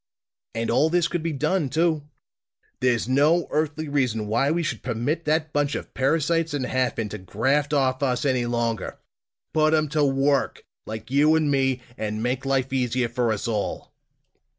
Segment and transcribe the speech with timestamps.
[0.55, 2.09] And all this could be done, too.
[2.79, 7.19] There's no earthly reason why we should permit that bunch of parasites in Hafen to
[7.19, 8.97] graft off us any longer!
[9.53, 13.93] Put 'em to work, like you and me, and make life easier for us all!"